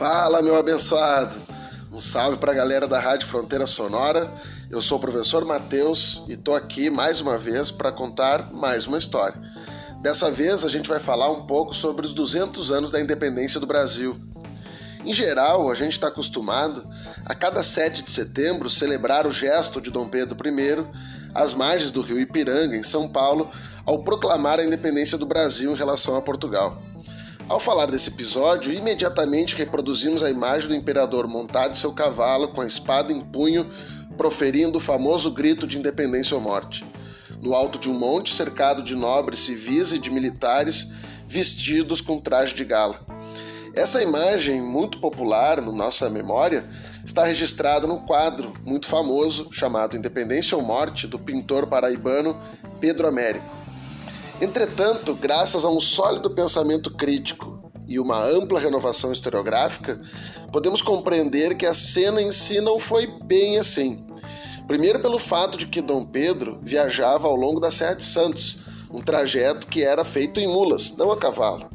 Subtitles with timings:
[0.00, 1.38] Fala, meu abençoado!
[1.92, 4.32] Um salve para a galera da Rádio Fronteira Sonora.
[4.70, 8.96] Eu sou o professor Matheus e estou aqui mais uma vez para contar mais uma
[8.96, 9.38] história.
[10.00, 13.66] Dessa vez a gente vai falar um pouco sobre os 200 anos da independência do
[13.66, 14.18] Brasil.
[15.04, 16.88] Em geral, a gente está acostumado
[17.26, 20.86] a cada 7 de setembro celebrar o gesto de Dom Pedro I
[21.34, 23.50] às margens do rio Ipiranga, em São Paulo,
[23.84, 26.82] ao proclamar a independência do Brasil em relação a Portugal.
[27.50, 32.60] Ao falar desse episódio, imediatamente reproduzimos a imagem do imperador montado em seu cavalo, com
[32.60, 33.68] a espada em punho,
[34.16, 36.86] proferindo o famoso grito de independência ou morte.
[37.42, 40.92] No alto de um monte, cercado de nobres civis e de militares
[41.26, 43.00] vestidos com traje de gala.
[43.74, 46.70] Essa imagem, muito popular na nossa memória,
[47.04, 52.40] está registrada no quadro muito famoso chamado Independência ou Morte, do pintor paraibano
[52.78, 53.59] Pedro Américo.
[54.40, 60.00] Entretanto, graças a um sólido pensamento crítico e uma ampla renovação historiográfica,
[60.50, 64.06] podemos compreender que a cena em si não foi bem assim.
[64.66, 69.02] Primeiro, pelo fato de que Dom Pedro viajava ao longo da Serra de Santos, um
[69.02, 71.68] trajeto que era feito em mulas, não a cavalo.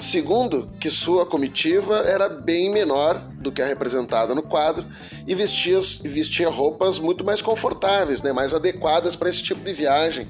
[0.00, 4.86] Segundo, que sua comitiva era bem menor do que a representada no quadro
[5.26, 10.26] e vestia, vestia roupas muito mais confortáveis, né, mais adequadas para esse tipo de viagem.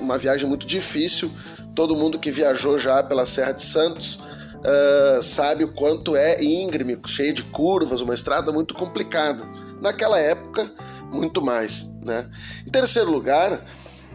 [0.00, 1.30] Uma viagem muito difícil.
[1.74, 6.98] Todo mundo que viajou já pela Serra de Santos uh, sabe o quanto é íngreme,
[7.06, 9.46] cheio de curvas, uma estrada muito complicada.
[9.78, 10.72] Naquela época,
[11.12, 11.86] muito mais.
[12.02, 12.26] Né?
[12.66, 13.62] Em terceiro lugar,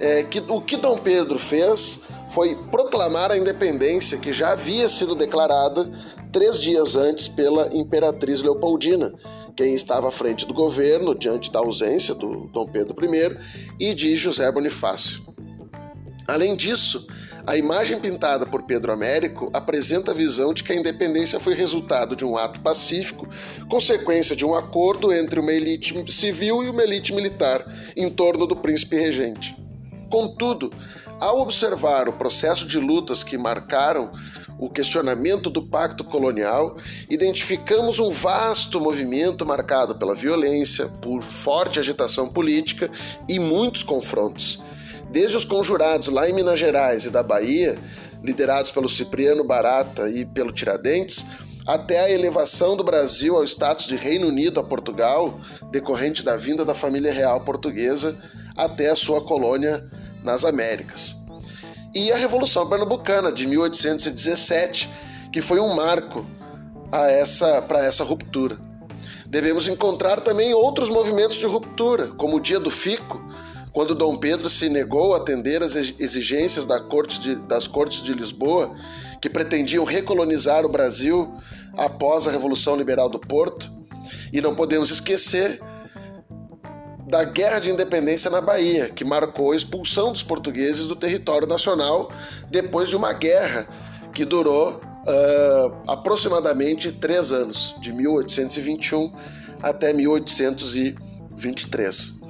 [0.01, 2.01] é, que, o que Dom Pedro fez
[2.33, 5.89] foi proclamar a independência que já havia sido declarada
[6.31, 9.13] três dias antes pela imperatriz Leopoldina,
[9.55, 13.37] quem estava à frente do governo diante da ausência do Dom Pedro I
[13.79, 15.21] e de José Bonifácio.
[16.27, 17.05] Além disso,
[17.45, 22.15] a imagem pintada por Pedro Américo apresenta a visão de que a independência foi resultado
[22.15, 23.27] de um ato pacífico,
[23.69, 28.55] consequência de um acordo entre uma elite civil e uma elite militar em torno do
[28.55, 29.60] príncipe regente.
[30.11, 30.73] Contudo,
[31.21, 34.11] ao observar o processo de lutas que marcaram
[34.59, 36.75] o questionamento do pacto colonial,
[37.09, 42.91] identificamos um vasto movimento marcado pela violência, por forte agitação política
[43.27, 44.61] e muitos confrontos.
[45.09, 47.79] Desde os conjurados lá em Minas Gerais e da Bahia,
[48.21, 51.25] liderados pelo Cipriano Barata e pelo Tiradentes,
[51.65, 55.39] até a elevação do Brasil ao status de Reino Unido a Portugal,
[55.71, 58.17] decorrente da vinda da família real portuguesa
[58.57, 59.89] até a sua colônia
[60.23, 61.15] nas Américas.
[61.93, 64.89] E a Revolução Pernambucana de 1817,
[65.31, 66.25] que foi um marco
[66.91, 68.57] a essa para essa ruptura.
[69.25, 73.21] Devemos encontrar também outros movimentos de ruptura, como o Dia do Fico,
[73.71, 78.13] quando Dom Pedro se negou a atender às exigências da corte de, das Cortes de
[78.13, 78.75] Lisboa,
[79.21, 81.33] que pretendiam recolonizar o Brasil
[81.77, 83.71] após a Revolução Liberal do Porto.
[84.33, 85.61] E não podemos esquecer
[87.11, 92.09] da Guerra de Independência na Bahia, que marcou a expulsão dos portugueses do território nacional
[92.49, 93.67] depois de uma guerra
[94.13, 99.11] que durou uh, aproximadamente três anos, de 1821
[99.61, 102.21] até 1823.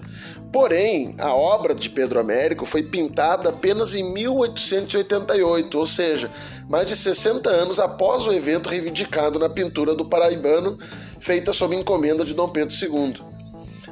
[0.51, 6.31] Porém, a obra de Pedro Américo foi pintada apenas em 1888, ou seja,
[6.67, 10.79] mais de 60 anos após o evento reivindicado na pintura do paraibano,
[11.19, 13.29] feita sob encomenda de Dom Pedro II.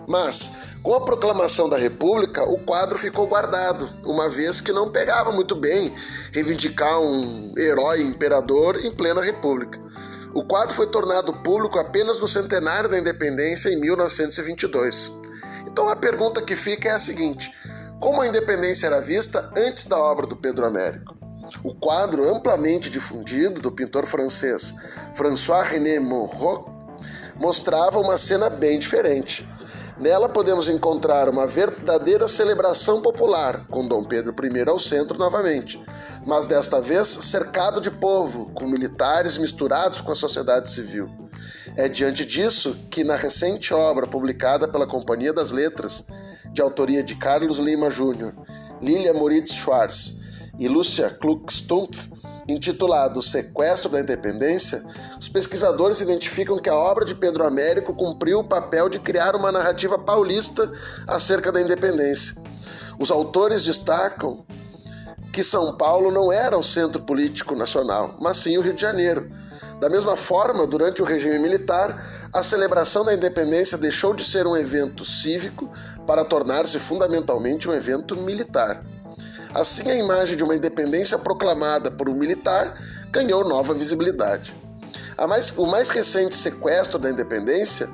[0.07, 5.31] Mas, com a proclamação da República, o quadro ficou guardado, uma vez que não pegava
[5.31, 5.94] muito bem
[6.31, 9.79] reivindicar um herói imperador em plena República.
[10.34, 15.12] O quadro foi tornado público apenas no centenário da independência em 1922.
[15.68, 17.51] Então a pergunta que fica é a seguinte:
[18.00, 21.18] como a independência era vista antes da obra do Pedro Américo?
[21.63, 24.73] O quadro amplamente difundido do pintor francês
[25.13, 26.63] François René Monroe
[27.35, 29.47] mostrava uma cena bem diferente.
[30.00, 35.78] Nela podemos encontrar uma verdadeira celebração popular, com Dom Pedro I ao centro novamente,
[36.25, 41.10] mas desta vez cercado de povo, com militares misturados com a sociedade civil.
[41.75, 46.06] É diante disso que, na recente obra publicada pela Companhia das Letras,
[46.54, 48.34] de autoria de Carlos Lima Jr.,
[48.81, 50.16] Lilia Moritz Schwartz
[50.57, 52.10] e Lúcia Klug-Stumpf,
[52.51, 54.84] intitulado Sequestro da Independência,
[55.19, 59.51] os pesquisadores identificam que a obra de Pedro Américo cumpriu o papel de criar uma
[59.51, 60.72] narrativa paulista
[61.07, 62.36] acerca da independência.
[63.00, 64.46] Os autores destacam
[65.31, 69.31] que São Paulo não era o centro político nacional, mas sim o Rio de Janeiro.
[69.80, 74.57] Da mesma forma, durante o regime militar, a celebração da independência deixou de ser um
[74.57, 75.72] evento cívico
[76.06, 78.84] para tornar-se fundamentalmente um evento militar.
[79.54, 82.78] Assim, a imagem de uma independência proclamada por um militar
[83.12, 84.56] ganhou nova visibilidade.
[85.28, 87.90] Mais, o mais recente sequestro da independência,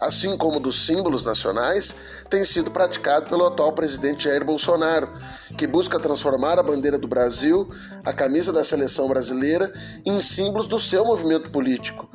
[0.00, 1.94] assim como dos símbolos nacionais,
[2.28, 5.08] tem sido praticado pelo atual presidente Jair Bolsonaro,
[5.56, 7.68] que busca transformar a bandeira do Brasil,
[8.04, 9.72] a camisa da seleção brasileira,
[10.04, 12.07] em símbolos do seu movimento político.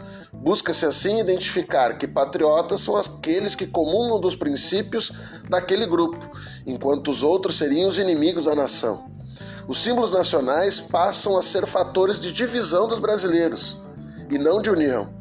[0.43, 5.09] Busca-se assim identificar que patriotas são aqueles que comungam dos princípios
[5.49, 6.19] daquele grupo,
[6.65, 9.05] enquanto os outros seriam os inimigos da nação.
[9.69, 13.81] Os símbolos nacionais passam a ser fatores de divisão dos brasileiros
[14.29, 15.13] e não de união.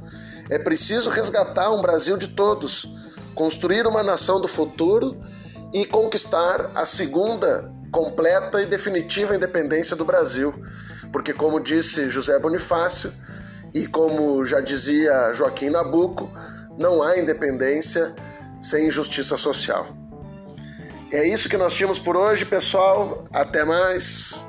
[0.50, 2.92] É preciso resgatar um Brasil de todos,
[3.32, 5.22] construir uma nação do futuro
[5.72, 10.52] e conquistar a segunda completa e definitiva independência do Brasil.
[11.12, 13.12] Porque, como disse José Bonifácio
[13.74, 16.30] e como já dizia Joaquim Nabuco,
[16.78, 18.14] não há independência
[18.60, 19.88] sem justiça social.
[21.10, 23.24] É isso que nós tínhamos por hoje, pessoal.
[23.32, 24.44] Até mais.